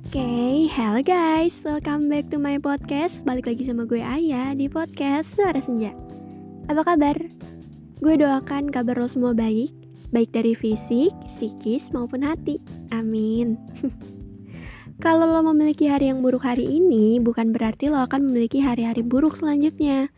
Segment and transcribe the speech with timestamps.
[0.00, 3.20] Okay, hello guys, welcome back to my podcast.
[3.20, 5.92] Balik lagi sama gue Ayah di podcast Suara Senja.
[6.72, 7.20] Apa kabar?
[8.00, 9.68] Gue doakan kabar lo semua baik.
[10.08, 12.64] Baik dari fisik, psikis, maupun hati.
[12.96, 13.60] Amin.
[15.04, 19.36] Kalau lo memiliki hari yang buruk hari ini Bukan berarti lo akan memiliki hari-hari buruk
[19.36, 20.08] selanjutnya.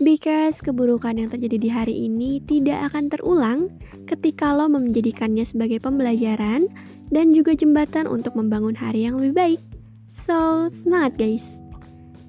[0.00, 3.60] Because keburukan yang terjadi di hari ini tidak akan terulang
[4.08, 6.72] ketika lo menjadikannya sebagai pembelajaran
[7.12, 9.60] dan juga jembatan untuk membangun hari yang lebih baik.
[10.16, 11.60] So, semangat guys!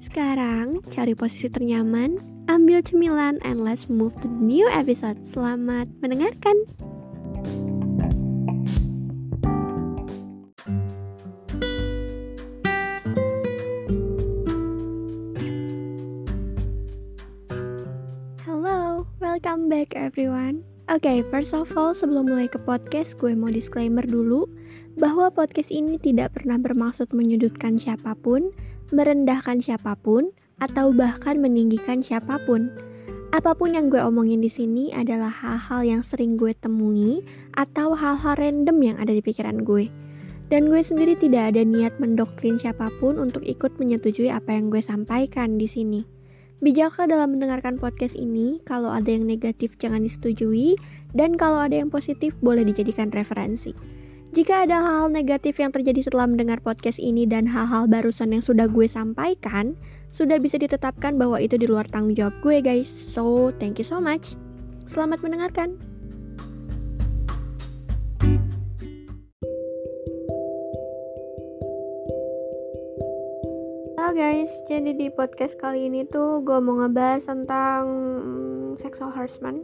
[0.03, 2.19] Sekarang, cari posisi ternyaman,
[2.51, 5.23] ambil cemilan, and let's move to the new episode.
[5.23, 6.67] Selamat mendengarkan!
[19.47, 20.66] welcome back everyone.
[20.87, 24.47] Oke, okay, first of all, sebelum mulai ke podcast, gue mau disclaimer dulu
[24.95, 28.55] bahwa podcast ini tidak pernah bermaksud menyudutkan siapa pun,
[28.95, 30.31] merendahkan siapa pun,
[30.63, 32.71] atau bahkan meninggikan siapa pun.
[33.35, 37.19] Apa pun yang gue omongin di sini adalah hal-hal yang sering gue temui
[37.59, 39.91] atau hal-hal random yang ada di pikiran gue.
[40.47, 44.79] Dan gue sendiri tidak ada niat mendoktrin siapa pun untuk ikut menyetujui apa yang gue
[44.79, 46.16] sampaikan di sini.
[46.57, 50.73] Bijaklah dalam mendengarkan podcast ini, kalau ada yang negatif jangan disetujui,
[51.13, 53.77] dan kalau ada yang positif boleh dijadikan referensi.
[54.33, 58.65] Jika ada hal-hal negatif yang terjadi setelah mendengar podcast ini dan hal-hal barusan yang sudah
[58.65, 59.77] gue sampaikan,
[60.09, 62.89] sudah bisa ditetapkan bahwa itu di luar tanggung jawab gue guys.
[62.89, 64.33] So, thank you so much.
[64.89, 65.86] Selamat mendengarkan.
[74.17, 77.85] Guys, jadi di podcast kali ini tuh gue mau ngebahas tentang
[78.17, 79.61] mm, sexual harassment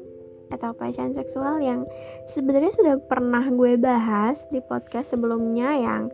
[0.54, 1.90] atau pelecehan seksual yang
[2.30, 6.14] sebenarnya sudah pernah gue bahas di podcast sebelumnya yang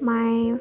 [0.00, 0.56] my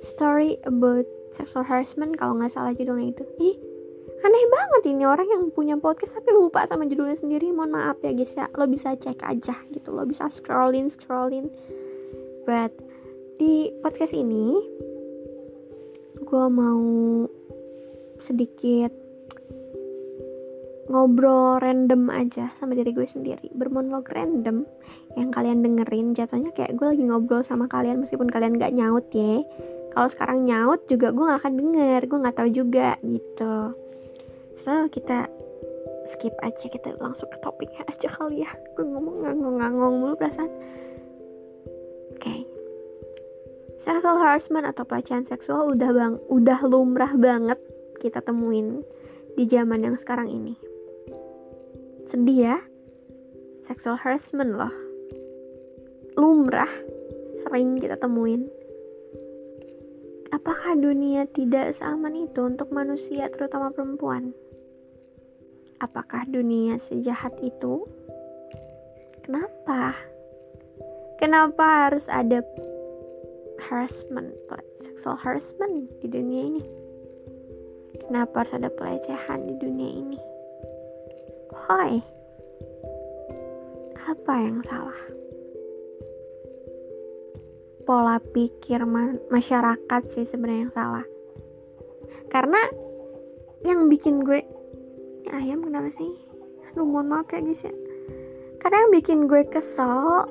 [0.00, 1.04] story about
[1.36, 3.28] sexual harassment kalau nggak salah judulnya itu.
[3.36, 3.60] Ih,
[4.24, 7.52] aneh banget ini orang yang punya podcast tapi lupa sama judulnya sendiri.
[7.52, 11.52] Mohon maaf ya guys ya, lo bisa cek aja gitu, lo bisa scrollin scrollin.
[12.48, 12.72] But
[13.36, 14.56] di podcast ini
[16.30, 16.86] gue mau
[18.22, 18.94] sedikit
[20.86, 23.50] ngobrol random aja sama diri gue sendiri.
[23.50, 24.62] Bermonolog random
[25.18, 29.42] yang kalian dengerin jatuhnya kayak gue lagi ngobrol sama kalian meskipun kalian gak nyaut ya.
[29.90, 33.74] Kalau sekarang nyaut juga gue gak akan denger gue gak tahu juga gitu.
[34.54, 35.26] So kita
[36.06, 38.50] skip aja kita langsung ke topiknya aja kali ya.
[38.78, 40.50] Gue ngomong ngangong-ngangong mulu perasaan.
[42.14, 42.22] Oke.
[42.22, 42.59] okay.
[43.80, 47.56] Sexual harassment atau pelecehan seksual udah bang, udah lumrah banget
[47.96, 48.84] kita temuin
[49.40, 50.52] di zaman yang sekarang ini.
[52.04, 52.58] Sedih ya?
[53.64, 54.74] Sexual harassment loh.
[56.12, 56.68] Lumrah,
[57.40, 58.52] sering kita temuin.
[60.28, 64.36] Apakah dunia tidak seaman itu untuk manusia terutama perempuan?
[65.80, 67.88] Apakah dunia sejahat itu?
[69.24, 69.96] Kenapa?
[71.16, 72.44] Kenapa harus ada
[73.60, 74.32] harassment,
[74.80, 76.64] sexual harassment di dunia ini?
[78.00, 80.18] Kenapa harus ada pelecehan di dunia ini?
[81.50, 82.00] Why?
[84.06, 84.98] Apa yang salah?
[87.84, 91.06] Pola pikir ma masyarakat sih sebenarnya yang salah.
[92.30, 92.62] Karena
[93.66, 94.46] yang bikin gue
[95.20, 96.10] ini ayam kenapa sih?
[96.70, 97.74] Aduh mohon maaf ya guys ya.
[98.62, 100.29] Karena yang bikin gue kesel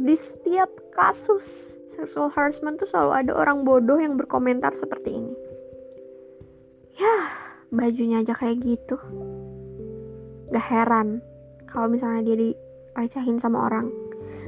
[0.00, 5.34] di setiap kasus sexual harassment tuh selalu ada orang bodoh yang berkomentar seperti ini.
[6.96, 7.16] Ya,
[7.68, 8.96] bajunya aja kayak gitu.
[10.48, 11.20] Gak heran
[11.68, 13.92] kalau misalnya dia dilecehin sama orang.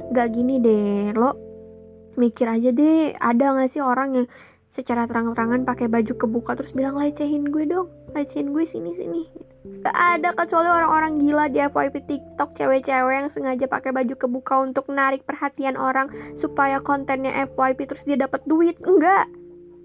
[0.09, 1.37] Gak gini deh, lo
[2.17, 4.27] mikir aja deh, ada gak sih orang yang
[4.73, 9.29] secara terang-terangan pakai baju kebuka terus bilang lecehin gue dong, lecehin gue sini-sini.
[9.85, 14.89] Gak ada kecuali orang-orang gila di FYP TikTok cewek-cewek yang sengaja pakai baju kebuka untuk
[14.89, 18.81] narik perhatian orang supaya kontennya FYP terus dia dapat duit.
[18.81, 19.29] Enggak.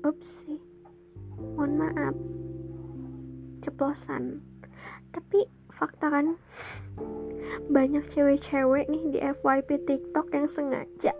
[0.09, 0.49] Ups.
[1.37, 2.15] Mohon maaf.
[3.61, 4.41] Ceplosan.
[5.13, 6.41] Tapi fakta kan
[7.69, 11.13] banyak cewek-cewek nih di FYP TikTok yang sengaja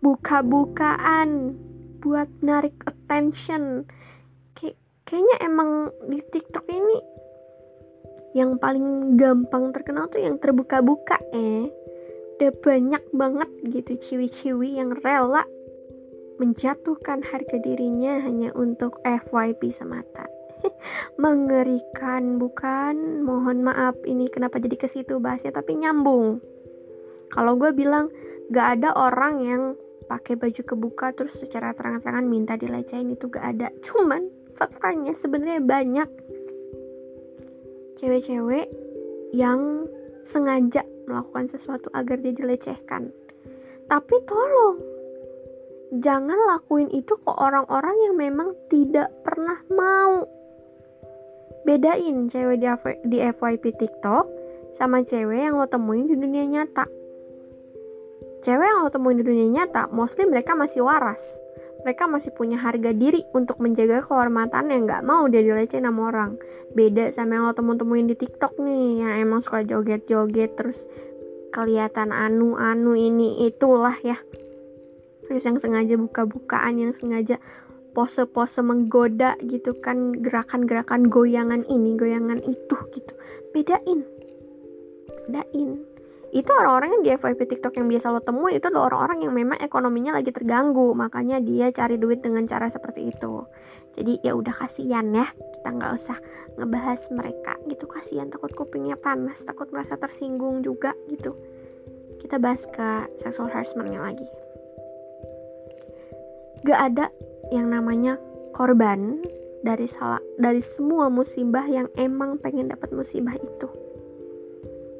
[0.00, 1.60] buka-bukaan
[1.98, 3.88] buat narik attention.
[4.52, 4.76] Kay
[5.06, 6.98] kayaknya emang di TikTok ini
[8.36, 11.72] yang paling gampang terkenal tuh yang terbuka-buka eh.
[12.36, 15.48] Udah banyak banget gitu ciwi-ciwi yang rela
[16.36, 20.28] menjatuhkan harga dirinya hanya untuk FYP semata.
[21.22, 23.24] Mengerikan bukan?
[23.24, 26.44] Mohon maaf ini kenapa jadi ke situ bahasnya tapi nyambung.
[27.32, 28.12] Kalau gue bilang
[28.52, 29.62] gak ada orang yang
[30.06, 33.68] pakai baju kebuka terus secara terang-terangan minta dilecehin itu gak ada.
[33.82, 36.08] Cuman faktanya sebenarnya banyak
[37.98, 38.70] cewek-cewek
[39.34, 39.90] yang
[40.22, 43.10] sengaja melakukan sesuatu agar dia dilecehkan.
[43.86, 44.78] Tapi tolong
[46.02, 50.26] jangan lakuin itu ke orang-orang yang memang tidak pernah mau.
[51.66, 52.62] Bedain cewek
[53.06, 54.26] di FYP TikTok
[54.70, 57.05] sama cewek yang lo temuin di dunia nyata
[58.46, 61.42] Cewek yang lo temuin di dunia nyata, mostly mereka masih waras.
[61.82, 66.38] Mereka masih punya harga diri untuk menjaga kehormatan yang gak mau dia dilecehin sama orang.
[66.70, 70.86] Beda sama yang lo temuin-temuin di TikTok nih, yang emang suka joget-joget terus
[71.50, 74.14] kelihatan anu-anu ini itulah ya.
[75.26, 77.42] Terus yang sengaja buka-bukaan, yang sengaja
[77.98, 83.10] pose-pose menggoda gitu kan gerakan-gerakan goyangan ini, goyangan itu gitu.
[83.50, 84.06] Bedain.
[85.26, 85.95] Bedain
[86.34, 89.58] itu orang-orang yang di FYP TikTok yang biasa lo temuin itu adalah orang-orang yang memang
[89.62, 90.90] ekonominya lagi terganggu.
[90.92, 93.46] Makanya dia cari duit dengan cara seperti itu.
[93.94, 95.30] Jadi ya udah kasihan ya.
[95.30, 96.18] Kita nggak usah
[96.58, 97.86] ngebahas mereka gitu.
[97.86, 101.38] Kasihan takut kupingnya panas takut merasa tersinggung juga gitu.
[102.18, 104.26] Kita bahas ke sexual harassmentnya lagi.
[106.66, 107.06] Gak ada
[107.54, 108.18] yang namanya
[108.50, 109.22] korban
[109.62, 113.85] dari salah dari semua musibah yang emang pengen dapat musibah itu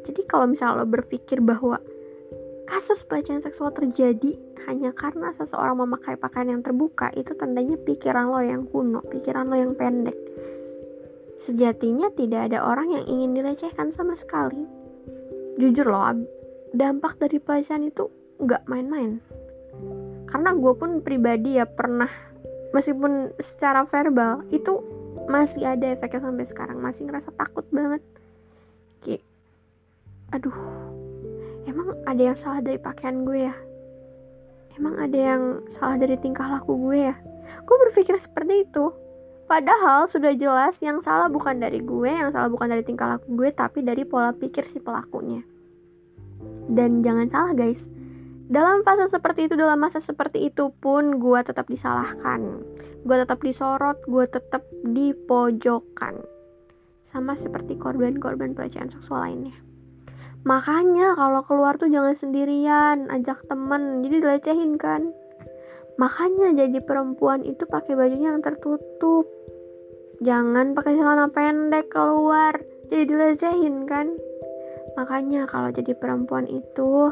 [0.07, 1.83] jadi kalau misalnya lo berpikir bahwa
[2.71, 4.39] kasus pelecehan seksual terjadi
[4.71, 9.59] hanya karena seseorang memakai pakaian yang terbuka, itu tandanya pikiran lo yang kuno, pikiran lo
[9.59, 10.15] yang pendek.
[11.39, 14.67] Sejatinya tidak ada orang yang ingin dilecehkan sama sekali.
[15.59, 16.27] Jujur loh,
[16.75, 18.11] dampak dari pelecehan itu
[18.43, 19.23] nggak main-main.
[20.27, 22.11] Karena gue pun pribadi ya pernah,
[22.75, 24.83] meskipun secara verbal, itu
[25.31, 26.79] masih ada efeknya sampai sekarang.
[26.83, 28.03] Masih ngerasa takut banget.
[29.05, 29.23] Kayak
[30.35, 30.59] aduh
[31.71, 33.55] emang ada yang salah dari pakaian gue ya?
[34.77, 37.15] Emang ada yang salah dari tingkah laku gue ya?
[37.63, 38.93] Gue berpikir seperti itu.
[39.47, 43.55] Padahal sudah jelas yang salah bukan dari gue yang salah bukan dari tingkah laku gue
[43.55, 45.47] tapi dari pola pikir si pelakunya.
[46.67, 47.87] Dan jangan salah guys.
[48.47, 52.63] Dalam fase seperti itu dalam masa seperti itu pun gue tetap disalahkan.
[53.07, 56.27] Gue tetap disorot gue tetap dipojokkan
[57.07, 59.55] sama seperti korban-korban pelecehan seksual lainnya
[60.47, 65.11] Makanya kalau keluar tuh jangan sendirian, ajak temen, jadi dilecehin kan.
[65.99, 69.27] Makanya jadi perempuan itu pakai bajunya yang tertutup.
[70.23, 74.15] Jangan pakai celana pendek keluar, jadi dilecehin kan.
[74.95, 77.11] Makanya kalau jadi perempuan itu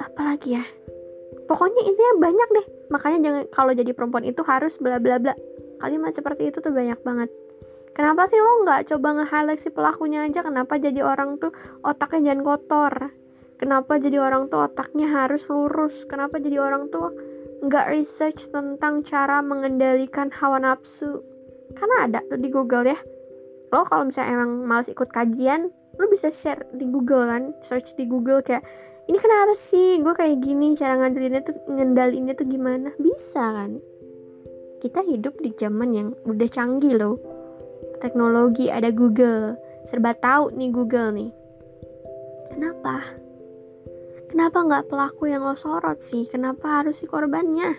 [0.00, 0.64] apalagi ya?
[1.44, 2.66] Pokoknya intinya banyak deh.
[2.88, 5.36] Makanya jangan kalau jadi perempuan itu harus bla bla bla.
[5.76, 7.28] Kalimat seperti itu tuh banyak banget.
[7.92, 10.40] Kenapa sih lo nggak coba nge-highlight si pelakunya aja?
[10.40, 11.52] Kenapa jadi orang tuh
[11.84, 12.92] otaknya jangan kotor?
[13.60, 16.08] Kenapa jadi orang tuh otaknya harus lurus?
[16.08, 17.12] Kenapa jadi orang tuh
[17.62, 21.20] nggak research tentang cara mengendalikan hawa nafsu?
[21.76, 22.98] Karena ada tuh di Google ya.
[23.68, 25.68] Lo kalau misalnya emang males ikut kajian,
[26.00, 28.64] lo bisa share di Google kan, search di Google kayak
[29.10, 33.82] ini kenapa sih gue kayak gini cara ngandelinnya tuh ngendalinnya tuh gimana bisa kan
[34.78, 37.18] kita hidup di zaman yang udah canggih loh
[38.02, 39.54] teknologi, ada Google.
[39.86, 41.30] Serba tahu nih Google nih.
[42.50, 43.22] Kenapa?
[44.26, 46.26] Kenapa nggak pelaku yang lo sorot sih?
[46.26, 47.78] Kenapa harus si korbannya?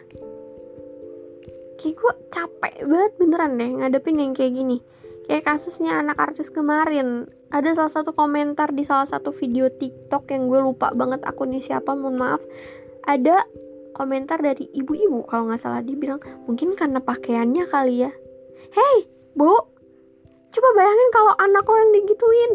[1.76, 4.80] Kayak gue capek banget beneran deh ngadepin yang kayak gini.
[5.28, 7.28] Kayak kasusnya anak artis kemarin.
[7.50, 11.98] Ada salah satu komentar di salah satu video TikTok yang gue lupa banget akunnya siapa,
[11.98, 12.42] mohon maaf.
[13.04, 13.46] Ada
[13.98, 18.12] komentar dari ibu-ibu kalau nggak salah dia bilang mungkin karena pakaiannya kali ya.
[18.74, 19.73] Hey, bu,
[20.54, 22.52] Coba bayangin kalau anak lo yang digituin.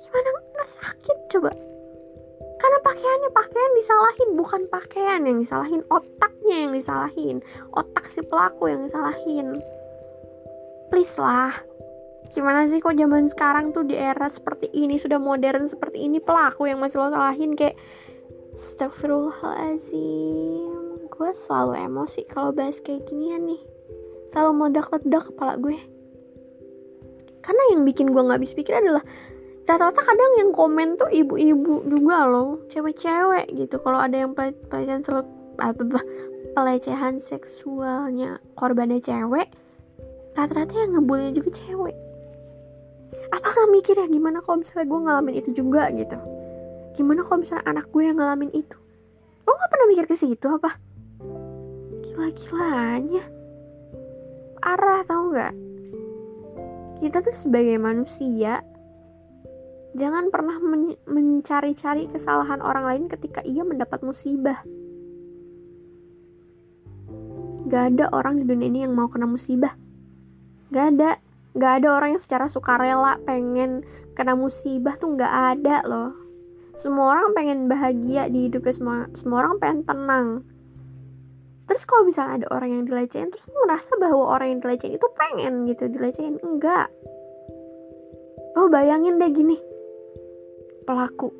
[0.00, 1.52] Gimana nggak sakit coba?
[2.60, 7.36] Karena pakaiannya pakaian disalahin bukan pakaian yang disalahin, otaknya yang disalahin,
[7.76, 9.52] otak si pelaku yang disalahin.
[10.88, 11.60] Please lah,
[12.32, 16.72] gimana sih kok zaman sekarang tuh di era seperti ini sudah modern seperti ini pelaku
[16.72, 17.76] yang masih lo salahin kayak
[18.50, 23.62] Astagfirullahaladzim Gue selalu emosi kalau bahas kayak ginian nih
[24.34, 25.78] Selalu meledak-ledak kepala gue
[27.40, 29.04] karena yang bikin gue nggak habis pikir adalah
[29.70, 33.76] rata-rata kadang yang komen tuh ibu-ibu juga loh cewek-cewek gitu.
[33.78, 35.22] Kalau ada yang pelecehan sel
[35.60, 36.02] apa
[36.56, 39.46] pelecehan seksualnya korbannya cewek
[40.34, 41.96] rata-rata yang ngebully juga cewek.
[43.30, 46.18] Apa nggak mikir ya gimana kalau misalnya gue ngalamin itu juga gitu?
[46.98, 48.78] Gimana kalau misalnya anak gue yang ngalamin itu?
[49.46, 50.82] Lo nggak pernah mikir ke situ apa?
[52.02, 53.24] Gila-gilanya.
[54.60, 55.69] Parah tau nggak
[57.00, 58.60] kita tuh sebagai manusia
[59.90, 64.62] Jangan pernah men mencari-cari kesalahan orang lain ketika ia mendapat musibah.
[67.66, 69.74] Gak ada orang di dunia ini yang mau kena musibah.
[70.70, 71.18] Gak ada.
[71.58, 73.82] Gak ada orang yang secara sukarela pengen
[74.14, 76.14] kena musibah tuh gak ada loh.
[76.78, 78.98] Semua orang pengen bahagia di hidupnya semua.
[79.18, 80.26] Semua orang pengen tenang.
[81.70, 85.70] Terus kalau misalnya ada orang yang dilecehin, terus merasa bahwa orang yang dilecehin itu pengen
[85.70, 86.42] gitu dilecehin.
[86.42, 86.90] Enggak.
[88.58, 89.54] Lo bayangin deh gini.
[90.82, 91.30] Pelaku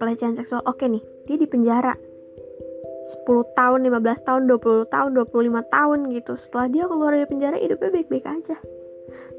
[0.00, 0.64] pelecehan seksual.
[0.64, 6.32] Oke nih, dia di penjara 10 tahun, 15 tahun, 20 tahun, 25 tahun gitu.
[6.40, 8.56] Setelah dia keluar dari penjara, hidupnya baik-baik aja.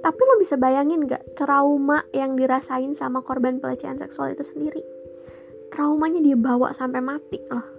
[0.06, 4.86] Tapi lo bisa bayangin gak trauma yang dirasain sama korban pelecehan seksual itu sendiri?
[5.76, 7.75] traumanya dia bawa sampai mati loh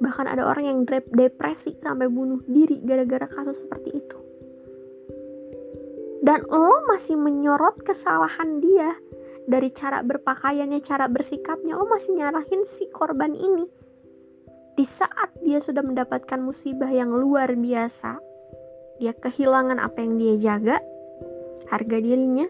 [0.00, 0.78] bahkan ada orang yang
[1.12, 4.18] depresi sampai bunuh diri gara-gara kasus seperti itu
[6.20, 8.92] dan lo masih menyorot kesalahan dia
[9.48, 13.66] dari cara berpakaiannya, cara bersikapnya, lo masih nyarahin si korban ini.
[14.76, 18.20] Di saat dia sudah mendapatkan musibah yang luar biasa,
[19.02, 20.78] dia kehilangan apa yang dia jaga,
[21.72, 22.46] harga dirinya.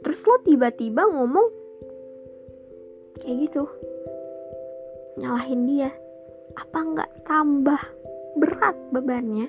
[0.00, 1.48] Terus lo tiba-tiba ngomong,
[3.20, 3.66] kayak gitu
[5.18, 5.90] nyalahin dia
[6.58, 7.82] apa nggak tambah
[8.34, 9.46] berat bebannya?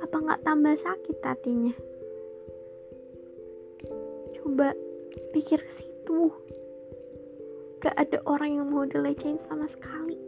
[0.00, 1.76] Apa nggak tambah sakit hatinya?
[4.32, 4.72] Coba
[5.36, 6.32] pikir ke situ.
[7.78, 10.18] Gak ada orang yang mau dilecehin sama sekali.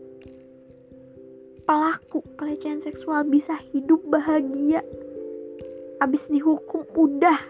[1.66, 4.84] Pelaku pelecehan seksual bisa hidup bahagia.
[5.98, 7.40] Abis dihukum udah.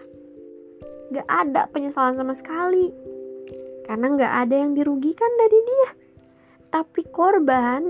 [1.11, 2.89] Gak ada penyesalan sama sekali.
[3.85, 5.89] Karena nggak ada yang dirugikan dari dia.
[6.71, 7.83] Tapi korban,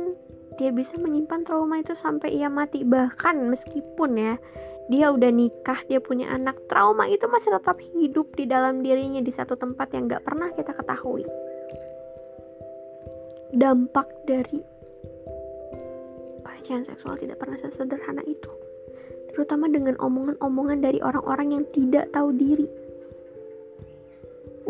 [0.60, 2.84] dia bisa menyimpan trauma itu sampai ia mati.
[2.84, 4.36] Bahkan meskipun ya,
[4.92, 9.32] dia udah nikah, dia punya anak, trauma itu masih tetap hidup di dalam dirinya di
[9.32, 11.24] satu tempat yang nggak pernah kita ketahui.
[13.52, 14.60] Dampak dari
[16.44, 18.52] pelecehan seksual tidak pernah sesederhana itu.
[19.32, 22.68] Terutama dengan omongan-omongan dari orang-orang yang tidak tahu diri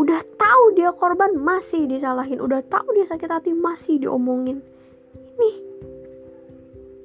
[0.02, 4.64] udah tahu dia korban masih disalahin udah tahu dia sakit hati masih diomongin
[5.38, 5.52] ini.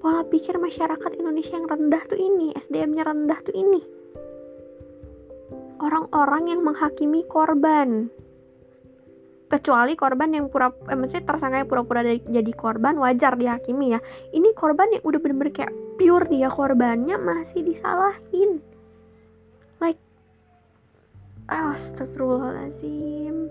[0.02, 3.82] Pola pikir masyarakat Indonesia yang rendah tuh ini SDM-nya rendah tuh ini.
[5.82, 8.10] Orang-orang yang menghakimi korban.
[9.46, 14.02] Kecuali korban yang pura eh, maksudnya tersangka yang pura-pura jadi korban wajar dihakimi ya.
[14.34, 18.62] Ini korban yang udah bener-bener kayak pure dia korbannya masih disalahin.
[19.78, 20.02] Like
[21.46, 23.50] Astagfirullahaladzim.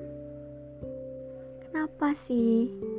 [1.67, 2.94] Kenapa sih?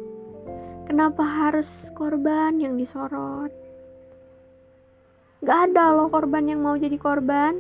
[0.86, 3.50] Kenapa harus korban yang disorot?
[5.42, 7.58] Gak ada loh korban yang mau jadi korban.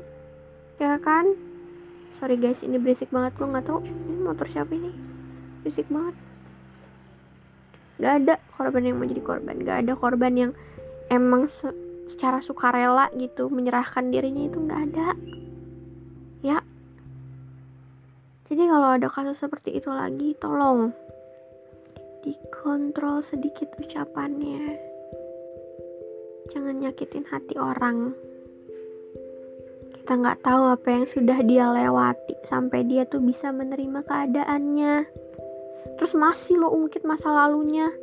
[0.78, 1.34] Ya kan?
[2.14, 3.34] Sorry guys, ini berisik banget.
[3.34, 4.94] Gue gak tau ini motor siapa ini.
[5.66, 6.14] Berisik banget.
[7.98, 9.58] Gak ada korban yang mau jadi korban.
[9.58, 10.52] Gak ada korban yang
[11.10, 11.50] emang
[12.06, 15.18] secara sukarela gitu Menyerahkan dirinya itu gak ada.
[16.46, 16.62] Ya.
[18.46, 20.94] Jadi kalau ada kasus seperti itu lagi, tolong
[22.26, 24.74] dikontrol sedikit ucapannya.
[26.50, 28.18] Jangan nyakitin hati orang.
[29.94, 35.06] Kita nggak tahu apa yang sudah dia lewati sampai dia tuh bisa menerima keadaannya.
[36.02, 37.94] Terus masih lo ungkit masa lalunya.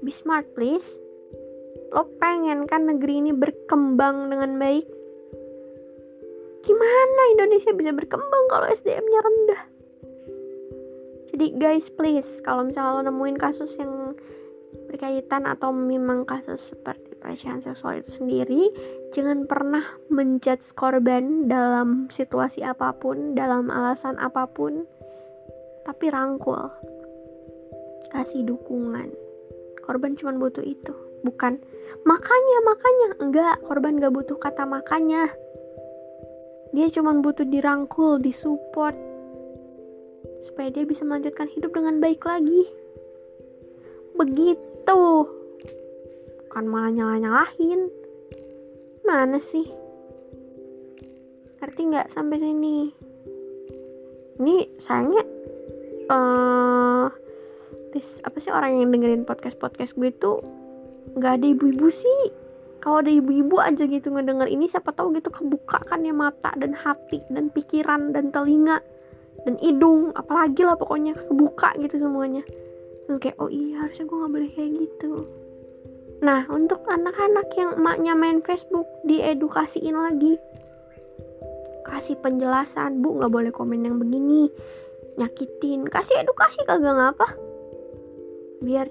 [0.00, 0.96] Be smart please.
[1.92, 4.88] Lo pengen kan negeri ini berkembang dengan baik?
[6.64, 9.71] Gimana Indonesia bisa berkembang kalau SDM-nya rendah?
[11.42, 14.14] Jadi guys please, kalau misalnya lo nemuin kasus yang
[14.86, 18.70] berkaitan atau memang kasus seperti pelecehan seksual itu sendiri,
[19.10, 24.86] jangan pernah menjudge korban dalam situasi apa pun, dalam alasan apa pun,
[25.82, 26.70] tapi rangkul,
[28.14, 29.10] kasih dukungan.
[29.82, 30.94] Korban cuma butuh itu,
[31.26, 31.58] bukan.
[32.06, 33.08] Makanya makanya.
[33.18, 35.26] Enggak korban gak butuh kata makanya.
[36.70, 39.11] Dia cuma butuh dirangkul, disupport
[40.42, 42.68] supaya dia bisa melanjutkan hidup dengan baik lagi.
[44.18, 45.02] Begitu.
[46.46, 47.88] Bukan malah nyalah-nyalahin.
[49.06, 49.66] Mana sih?
[51.62, 52.90] Ngerti nggak sampai sini?
[54.42, 55.24] Ini sayangnya
[56.10, 57.06] uh,
[58.00, 60.40] apa sih orang yang dengerin podcast podcast gue tuh
[61.12, 62.32] nggak ada ibu-ibu sih
[62.82, 66.72] kalau ada ibu-ibu aja gitu ngedenger ini siapa tahu gitu kebuka kan ya mata dan
[66.72, 68.80] hati dan pikiran dan telinga
[69.42, 71.14] dan hidung apalagi lah pokoknya.
[71.16, 72.42] Kebuka gitu semuanya.
[73.06, 75.12] Terus kayak oh iya harusnya gue nggak boleh kayak gitu.
[76.22, 80.38] Nah untuk anak-anak yang emaknya main Facebook diedukasiin lagi.
[81.82, 84.48] Kasih penjelasan bu nggak boleh komen yang begini.
[85.18, 85.90] Nyakitin.
[85.90, 87.36] Kasih edukasi kagak ngapa.
[88.62, 88.88] Biar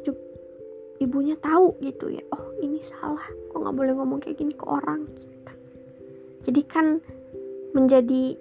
[1.02, 3.26] ibunya tahu gitu ya oh ini salah.
[3.50, 5.08] Kok nggak boleh ngomong kayak gini ke orang.
[5.08, 5.32] Gitu
[6.42, 6.88] jadi kan
[7.72, 8.36] menjadi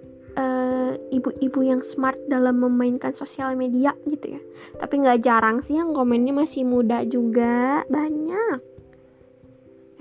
[1.11, 4.41] ibu-ibu uh, yang smart dalam memainkan sosial media gitu ya.
[4.79, 8.59] Tapi nggak jarang sih yang komennya masih muda juga banyak.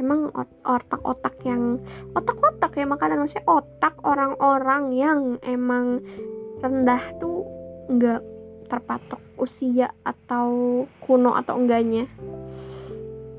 [0.00, 0.32] Emang
[0.64, 1.82] otak-otak yang
[2.16, 6.00] otak-otak ya makanan maksudnya otak orang-orang yang emang
[6.64, 7.44] rendah tuh
[7.90, 8.22] nggak
[8.70, 12.06] terpatok usia atau kuno atau enggaknya.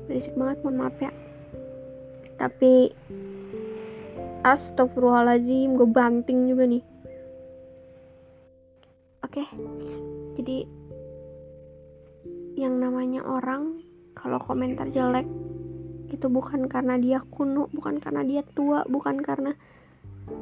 [0.06, 1.10] Berisik banget mohon maaf ya.
[2.36, 2.92] Tapi
[4.42, 6.84] astagfirullahaladzim gue banting juga nih.
[9.22, 9.42] Oke
[10.34, 10.66] jadi
[12.58, 13.80] yang namanya orang
[14.12, 15.24] kalau komentar jelek
[16.12, 19.56] itu bukan karena dia kuno bukan karena dia tua bukan karena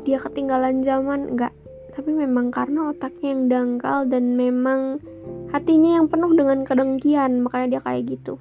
[0.03, 1.55] dia ketinggalan zaman enggak.
[1.91, 5.03] Tapi memang karena otaknya yang dangkal dan memang
[5.51, 8.39] hatinya yang penuh dengan kedengkian makanya dia kayak gitu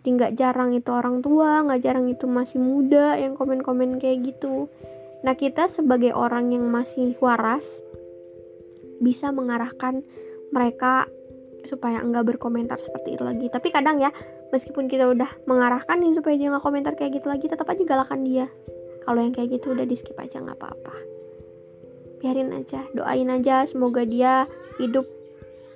[0.00, 4.72] jadi nggak jarang itu orang tua nggak jarang itu masih muda yang komen-komen kayak gitu.
[5.20, 7.84] Nah kita sebagai orang yang masih waras
[9.04, 10.00] bisa mengarahkan
[10.56, 11.04] mereka
[11.68, 13.52] supaya enggak berkomentar seperti itu lagi.
[13.52, 14.08] Tapi kadang ya
[14.48, 18.24] meskipun kita udah mengarahkan nih supaya dia nggak komentar kayak gitu lagi tetap aja galakan
[18.24, 18.48] dia.
[19.04, 20.96] Kalau yang kayak gitu udah di skip aja nggak apa-apa.
[22.24, 24.48] Biarin aja doain aja semoga dia
[24.80, 25.19] hidup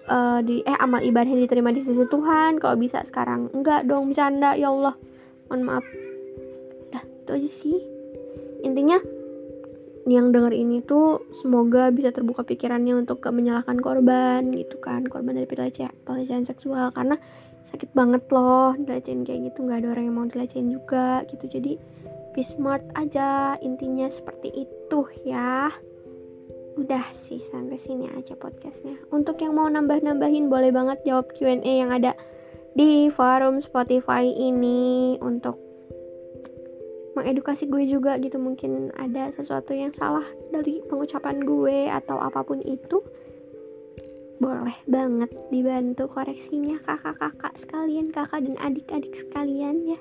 [0.09, 3.53] uh, di eh amal ibadahnya diterima di sisi Tuhan kalau bisa sekarang.
[3.53, 4.95] Enggak dong bercanda ya Allah.
[5.49, 5.87] Mohon maaf.
[6.93, 7.79] Dah itu aja sih.
[8.65, 8.99] Intinya
[10.05, 15.09] yang denger ini tuh semoga bisa terbuka pikirannya untuk gak menyalahkan korban gitu kan.
[15.09, 16.93] Korban dari pelecehan, pelecehan seksual.
[16.93, 17.17] Karena
[17.65, 19.65] sakit banget loh dilecehin kayak gitu.
[19.65, 21.49] Nggak ada orang yang mau dilecehin juga gitu.
[21.49, 21.81] Jadi
[22.37, 23.57] be smart aja.
[23.65, 25.73] Intinya seperti itu ya
[26.75, 28.99] udah sih sampai sini aja podcastnya.
[29.15, 32.19] Untuk yang mau nambah-nambahin boleh banget jawab Q&A yang ada
[32.75, 35.15] di forum Spotify ini.
[35.23, 35.59] Untuk
[37.15, 42.59] mengedukasi gue juga gitu mungkin ada sesuatu yang salah dari pengucapan gue atau apa pun
[42.67, 42.99] itu
[44.43, 49.99] boleh banget dibantu koreksinya kakak-kakak sekalian kakak dan adik-adik sekalian ya.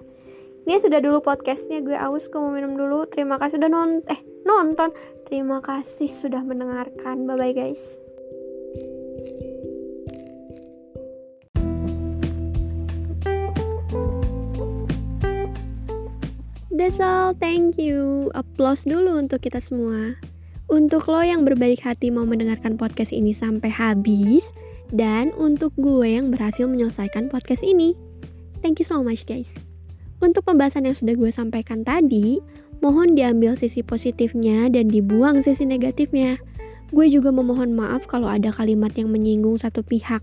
[0.65, 3.05] Ini sudah dulu podcastnya gue aus gue mau minum dulu.
[3.05, 4.91] Terima kasih sudah non eh nonton
[5.25, 7.99] terima kasih sudah mendengarkan bye bye guys
[16.73, 18.27] That's all, thank you.
[18.35, 20.19] Applause dulu untuk kita semua.
[20.67, 24.51] Untuk lo yang berbaik hati mau mendengarkan podcast ini sampai habis,
[24.89, 27.93] dan untuk gue yang berhasil menyelesaikan podcast ini.
[28.59, 29.53] Thank you so much guys.
[30.17, 32.43] Untuk pembahasan yang sudah gue sampaikan tadi,
[32.83, 36.35] mohon diambil sisi positifnya dan dibuang sisi negatifnya.
[36.91, 40.21] Gue juga memohon maaf kalau ada kalimat yang menyinggung satu pihak,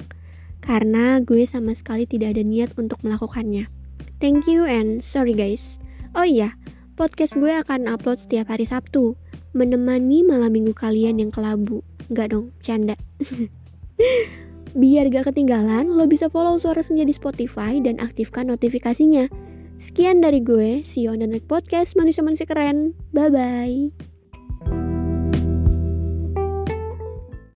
[0.60, 3.72] karena gue sama sekali tidak ada niat untuk melakukannya.
[4.20, 5.80] Thank you and sorry guys.
[6.12, 6.54] Oh iya,
[7.00, 9.16] podcast gue akan upload setiap hari Sabtu,
[9.56, 11.80] menemani malam minggu kalian yang kelabu.
[12.12, 12.94] Enggak dong, canda.
[14.80, 19.49] Biar gak ketinggalan, lo bisa follow Suara Senja di Spotify dan aktifkan notifikasinya.
[19.80, 22.92] Sekian dari gue, see you on the next podcast manusia-manusia keren.
[23.16, 24.09] Bye-bye.